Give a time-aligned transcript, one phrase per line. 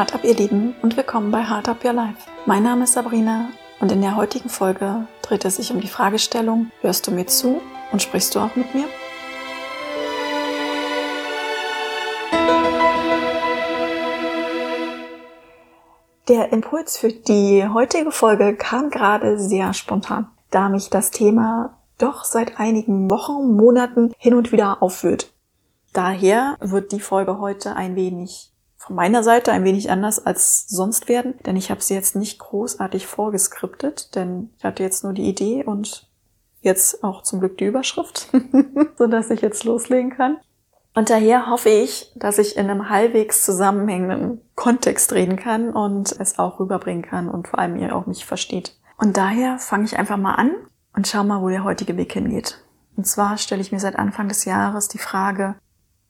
[0.00, 2.16] Hard Up ihr Lieben und willkommen bei Hard Up Your Life.
[2.46, 6.70] Mein Name ist Sabrina und in der heutigen Folge dreht es sich um die Fragestellung,
[6.80, 7.60] hörst du mir zu
[7.92, 8.86] und sprichst du auch mit mir?
[16.28, 22.24] Der Impuls für die heutige Folge kam gerade sehr spontan, da mich das Thema doch
[22.24, 25.30] seit einigen Wochen, Monaten hin und wieder aufführt.
[25.92, 31.06] Daher wird die Folge heute ein wenig von meiner Seite ein wenig anders als sonst
[31.06, 35.28] werden, denn ich habe sie jetzt nicht großartig vorgeskriptet, denn ich hatte jetzt nur die
[35.28, 36.08] Idee und
[36.62, 38.30] jetzt auch zum Glück die Überschrift,
[38.98, 40.38] so dass ich jetzt loslegen kann.
[40.94, 46.38] Und daher hoffe ich, dass ich in einem halbwegs zusammenhängenden Kontext reden kann und es
[46.38, 48.78] auch rüberbringen kann und vor allem ihr auch mich versteht.
[48.96, 50.52] Und daher fange ich einfach mal an
[50.96, 52.64] und schau mal, wo der heutige Weg hingeht.
[52.96, 55.56] Und zwar stelle ich mir seit Anfang des Jahres die Frage,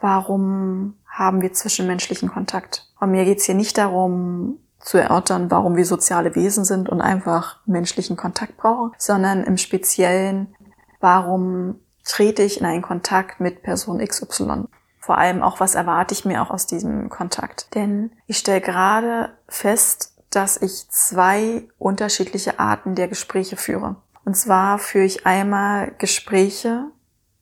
[0.00, 2.88] warum haben wir zwischenmenschlichen Kontakt?
[3.00, 7.60] Und mir geht's hier nicht darum, zu erörtern, warum wir soziale Wesen sind und einfach
[7.64, 10.54] menschlichen Kontakt brauchen, sondern im Speziellen,
[11.00, 14.64] warum trete ich in einen Kontakt mit Person XY?
[15.00, 17.74] Vor allem auch, was erwarte ich mir auch aus diesem Kontakt?
[17.74, 23.96] Denn ich stelle gerade fest, dass ich zwei unterschiedliche Arten der Gespräche führe.
[24.24, 26.90] Und zwar führe ich einmal Gespräche,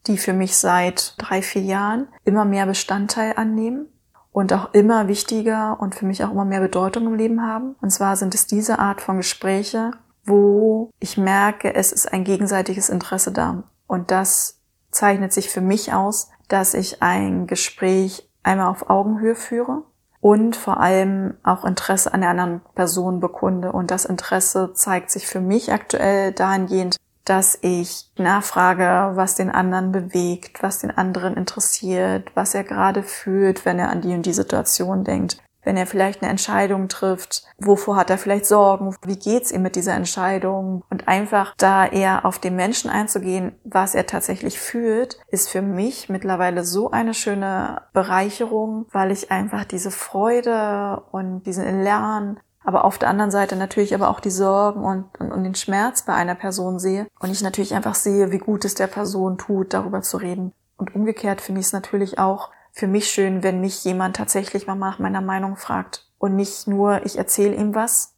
[0.06, 3.86] die für mich seit drei, vier Jahren immer mehr Bestandteil annehmen
[4.32, 7.76] und auch immer wichtiger und für mich auch immer mehr Bedeutung im Leben haben.
[7.80, 9.92] Und zwar sind es diese Art von Gespräche,
[10.24, 13.64] wo ich merke, es ist ein gegenseitiges Interesse da.
[13.86, 19.82] Und das zeichnet sich für mich aus, dass ich ein Gespräch einmal auf Augenhöhe führe
[20.20, 23.72] und vor allem auch Interesse an der anderen Person bekunde.
[23.72, 29.92] Und das Interesse zeigt sich für mich aktuell dahingehend, dass ich nachfrage, was den anderen
[29.92, 34.32] bewegt, was den anderen interessiert, was er gerade fühlt, wenn er an die und die
[34.32, 35.38] Situation denkt.
[35.64, 39.76] Wenn er vielleicht eine Entscheidung trifft, wovor hat er vielleicht Sorgen, wie geht's ihm mit
[39.76, 45.48] dieser Entscheidung und einfach da eher auf den Menschen einzugehen, was er tatsächlich fühlt, ist
[45.48, 52.40] für mich mittlerweile so eine schöne Bereicherung, weil ich einfach diese Freude und diesen Lernen
[52.64, 56.02] aber auf der anderen Seite natürlich aber auch die Sorgen und, und, und den Schmerz
[56.02, 59.74] bei einer Person sehe und ich natürlich einfach sehe, wie gut es der Person tut,
[59.74, 60.52] darüber zu reden.
[60.76, 64.74] Und umgekehrt finde ich es natürlich auch für mich schön, wenn mich jemand tatsächlich mal
[64.74, 68.14] nach meiner Meinung fragt und nicht nur ich erzähle ihm was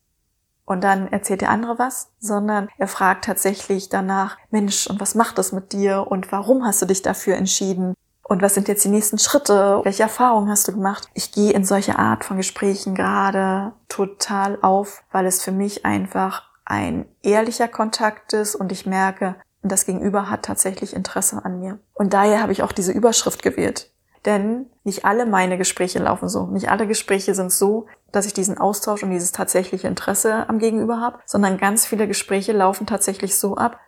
[0.65, 5.39] und dann erzählt der andere was, sondern er fragt tatsächlich danach, Mensch, und was macht
[5.39, 7.95] das mit dir und warum hast du dich dafür entschieden?
[8.27, 9.81] Und was sind jetzt die nächsten Schritte?
[9.85, 11.09] Welche Erfahrungen hast du gemacht?
[11.13, 16.43] Ich gehe in solche Art von Gesprächen gerade total auf, weil es für mich einfach
[16.65, 21.79] ein ehrlicher Kontakt ist und ich merke, das Gegenüber hat tatsächlich Interesse an mir.
[21.93, 23.91] Und daher habe ich auch diese Überschrift gewählt.
[24.25, 26.47] Denn nicht alle meine Gespräche laufen so.
[26.47, 31.01] Nicht alle Gespräche sind so, dass ich diesen Austausch und dieses tatsächliche Interesse am Gegenüber
[31.01, 33.79] habe, sondern ganz viele Gespräche laufen tatsächlich so ab,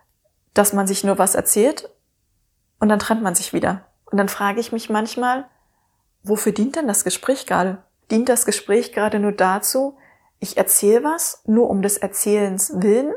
[0.53, 1.89] dass man sich nur was erzählt
[2.79, 3.85] und dann trennt man sich wieder.
[4.09, 5.45] Und dann frage ich mich manchmal,
[6.23, 7.79] wofür dient denn das Gespräch gerade?
[8.09, 9.97] Dient das Gespräch gerade nur dazu,
[10.39, 13.13] ich erzähle was, nur um des Erzählens willen?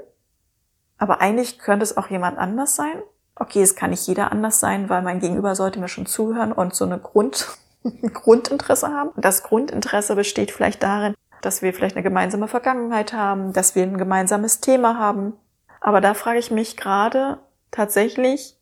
[0.99, 3.03] Aber eigentlich könnte es auch jemand anders sein?
[3.35, 6.75] Okay, es kann nicht jeder anders sein, weil mein Gegenüber sollte mir schon zuhören und
[6.75, 7.49] so eine Grund,
[8.13, 9.11] Grundinteresse haben.
[9.11, 13.83] Und das Grundinteresse besteht vielleicht darin, dass wir vielleicht eine gemeinsame Vergangenheit haben, dass wir
[13.83, 15.35] ein gemeinsames Thema haben.
[15.81, 17.39] Aber da frage ich mich gerade
[17.71, 18.60] tatsächlich,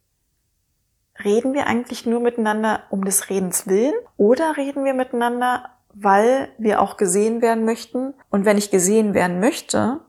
[1.24, 6.80] reden wir eigentlich nur miteinander um des Redens willen oder reden wir miteinander, weil wir
[6.80, 8.14] auch gesehen werden möchten?
[8.30, 10.00] Und wenn ich gesehen werden möchte,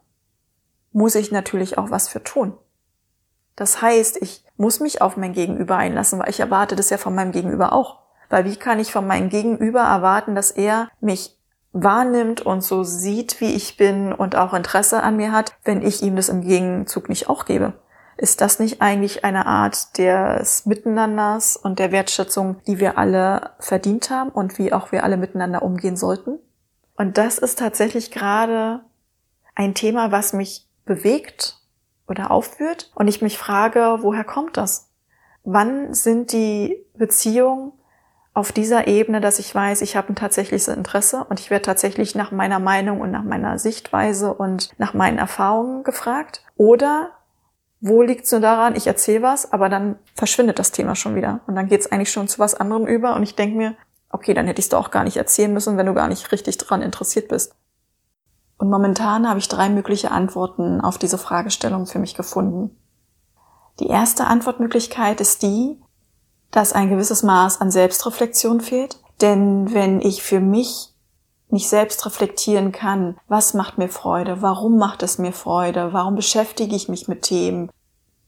[0.92, 2.58] muss ich natürlich auch was für tun.
[3.56, 7.16] Das heißt, ich muss mich auf mein Gegenüber einlassen, weil ich erwarte das ja von
[7.16, 8.00] meinem Gegenüber auch.
[8.30, 11.38] Weil wie kann ich von meinem Gegenüber erwarten, dass er mich
[11.72, 16.02] wahrnimmt und so sieht, wie ich bin und auch Interesse an mir hat, wenn ich
[16.02, 17.74] ihm das im Gegenzug nicht auch gebe?
[18.22, 24.10] Ist das nicht eigentlich eine Art des Miteinanders und der Wertschätzung, die wir alle verdient
[24.10, 26.38] haben und wie auch wir alle miteinander umgehen sollten?
[26.98, 28.82] Und das ist tatsächlich gerade
[29.56, 31.62] ein Thema, was mich bewegt
[32.10, 34.90] oder aufführt und ich mich frage, woher kommt das?
[35.46, 37.72] Wann sind die Beziehungen
[38.34, 42.16] auf dieser Ebene, dass ich weiß, ich habe ein tatsächliches Interesse und ich werde tatsächlich
[42.16, 46.44] nach meiner Meinung und nach meiner Sichtweise und nach meinen Erfahrungen gefragt?
[46.58, 47.12] Oder
[47.82, 51.42] wo liegt es nur daran, ich erzähle was, aber dann verschwindet das Thema schon wieder.
[51.48, 53.76] Und dann geht es eigentlich schon zu was anderem über und ich denke mir,
[54.10, 56.32] okay, dann hätte ich es doch auch gar nicht erzählen müssen, wenn du gar nicht
[56.32, 57.56] richtig dran interessiert bist.
[58.58, 62.76] Und momentan habe ich drei mögliche Antworten auf diese Fragestellung für mich gefunden.
[63.80, 65.82] Die erste Antwortmöglichkeit ist die,
[66.52, 69.00] dass ein gewisses Maß an Selbstreflexion fehlt.
[69.22, 70.89] Denn wenn ich für mich
[71.50, 76.76] nicht selbst reflektieren kann, was macht mir Freude, warum macht es mir Freude, warum beschäftige
[76.76, 77.72] ich mich mit Themen,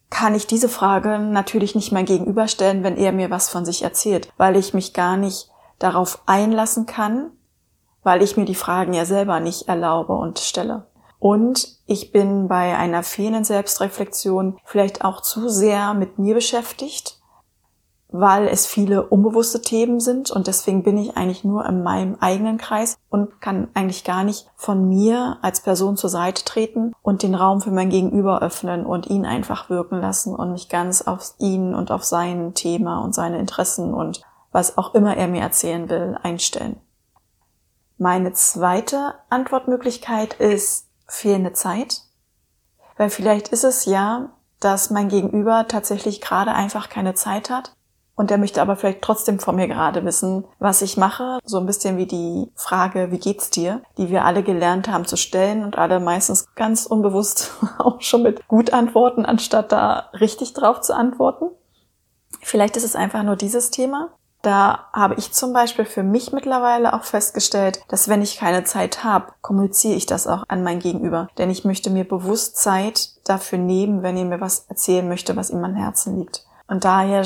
[0.10, 4.32] kann ich diese Frage natürlich nicht mehr gegenüberstellen, wenn er mir was von sich erzählt,
[4.38, 7.32] weil ich mich gar nicht darauf einlassen kann,
[8.04, 10.88] weil ich mir die Fragen ja selber nicht erlaube und stelle.
[11.18, 17.21] Und ich bin bei einer fehlenden Selbstreflexion vielleicht auch zu sehr mit mir beschäftigt
[18.12, 22.58] weil es viele unbewusste Themen sind und deswegen bin ich eigentlich nur in meinem eigenen
[22.58, 27.36] Kreis und kann eigentlich gar nicht von mir als Person zur Seite treten und den
[27.36, 31.74] Raum für mein Gegenüber öffnen und ihn einfach wirken lassen und mich ganz auf ihn
[31.74, 34.22] und auf sein Thema und seine Interessen und
[34.52, 36.82] was auch immer er mir erzählen will, einstellen.
[37.98, 42.02] Meine zweite Antwortmöglichkeit ist fehlende Zeit,
[42.98, 47.74] weil vielleicht ist es ja, dass mein Gegenüber tatsächlich gerade einfach keine Zeit hat
[48.16, 51.40] und der möchte aber vielleicht trotzdem von mir gerade wissen, was ich mache.
[51.44, 53.82] So ein bisschen wie die Frage, wie geht's dir?
[53.98, 58.48] Die wir alle gelernt haben zu stellen und alle meistens ganz unbewusst auch schon mit
[58.48, 61.46] gut antworten, anstatt da richtig drauf zu antworten.
[62.42, 64.10] Vielleicht ist es einfach nur dieses Thema.
[64.42, 69.04] Da habe ich zum Beispiel für mich mittlerweile auch festgestellt, dass wenn ich keine Zeit
[69.04, 71.28] habe, kommuniziere ich das auch an mein Gegenüber.
[71.38, 75.52] Denn ich möchte mir bewusst Zeit dafür nehmen, wenn ihr mir was erzählen möchte, was
[75.52, 76.44] ihm am Herzen liegt.
[76.68, 77.24] Und daher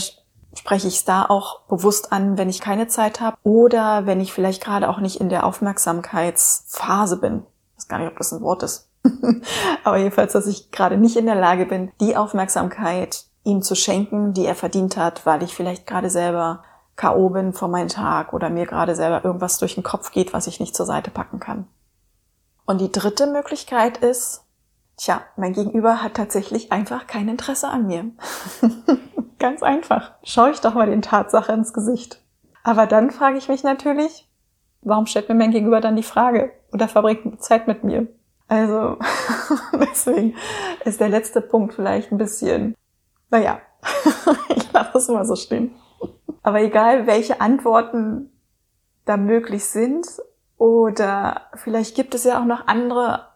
[0.56, 4.34] spreche ich es da auch bewusst an, wenn ich keine Zeit habe oder wenn ich
[4.34, 7.46] vielleicht gerade auch nicht in der Aufmerksamkeitsphase bin.
[7.72, 8.90] Ich weiß gar nicht, ob das ein Wort ist.
[9.84, 14.34] Aber jedenfalls, dass ich gerade nicht in der Lage bin, die Aufmerksamkeit ihm zu schenken,
[14.34, 16.64] die er verdient hat, weil ich vielleicht gerade selber
[16.96, 17.30] K.O.
[17.30, 20.60] bin vor meinem Tag oder mir gerade selber irgendwas durch den Kopf geht, was ich
[20.60, 21.68] nicht zur Seite packen kann.
[22.66, 24.44] Und die dritte Möglichkeit ist,
[24.98, 28.06] tja, mein Gegenüber hat tatsächlich einfach kein Interesse an mir.
[29.46, 30.14] Ganz einfach.
[30.24, 32.20] Schau ich doch mal den Tatsache ins Gesicht.
[32.64, 34.28] Aber dann frage ich mich natürlich,
[34.82, 38.08] warum stellt mir mein Gegenüber dann die Frage oder verbringt Zeit mit mir?
[38.48, 38.98] Also,
[39.74, 40.34] deswegen
[40.84, 42.76] ist der letzte Punkt vielleicht ein bisschen,
[43.30, 43.60] naja,
[44.56, 45.76] ich lasse es mal so stehen.
[46.42, 48.32] Aber egal, welche Antworten
[49.06, 50.08] da möglich sind,
[50.58, 53.28] oder vielleicht gibt es ja auch noch andere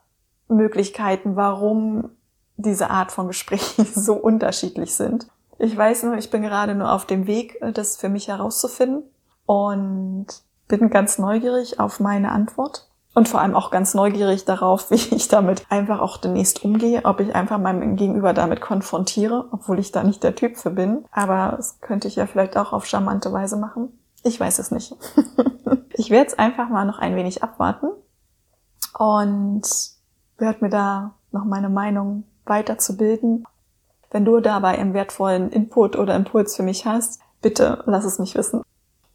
[0.47, 2.09] Möglichkeiten, warum
[2.57, 5.27] diese Art von Gesprächen so unterschiedlich sind.
[5.59, 9.03] Ich weiß nur, ich bin gerade nur auf dem Weg, äh, das für mich herauszufinden
[9.45, 10.27] und
[10.67, 15.27] bin ganz neugierig auf meine Antwort und vor allem auch ganz neugierig darauf, wie ich
[15.27, 20.03] damit einfach auch demnächst umgehe, ob ich einfach meinem Gegenüber damit konfrontiere, obwohl ich da
[20.03, 21.03] nicht der Typ für bin.
[21.11, 23.99] Aber das könnte ich ja vielleicht auch auf charmante Weise machen.
[24.23, 24.95] Ich weiß es nicht.
[25.93, 27.89] ich werde es einfach mal noch ein wenig abwarten
[28.97, 29.63] und
[30.37, 33.45] werde mir da noch meine Meinung weiterzubilden
[34.11, 38.35] wenn du dabei einen wertvollen Input oder Impuls für mich hast, bitte lass es mich
[38.35, 38.63] wissen.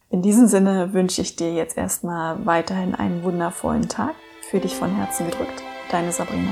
[0.09, 4.15] In diesem Sinne wünsche ich dir jetzt erstmal weiterhin einen wundervollen Tag.
[4.49, 5.63] Für dich von Herzen gedrückt.
[5.91, 6.51] Deine Sabrina.